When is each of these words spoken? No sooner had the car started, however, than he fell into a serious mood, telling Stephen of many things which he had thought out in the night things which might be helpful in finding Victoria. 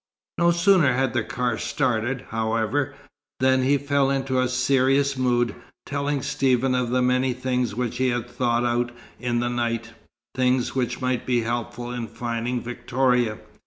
No 0.39 0.49
sooner 0.49 0.93
had 0.93 1.13
the 1.13 1.23
car 1.23 1.59
started, 1.59 2.25
however, 2.29 2.95
than 3.39 3.61
he 3.61 3.77
fell 3.77 4.09
into 4.09 4.41
a 4.41 4.49
serious 4.49 5.15
mood, 5.15 5.53
telling 5.85 6.23
Stephen 6.23 6.73
of 6.73 6.89
many 6.89 7.33
things 7.33 7.75
which 7.75 7.97
he 7.97 8.09
had 8.09 8.27
thought 8.27 8.65
out 8.65 8.91
in 9.19 9.41
the 9.41 9.49
night 9.51 9.91
things 10.35 10.73
which 10.73 11.01
might 11.01 11.27
be 11.27 11.41
helpful 11.41 11.91
in 11.91 12.07
finding 12.07 12.61
Victoria. 12.61 13.37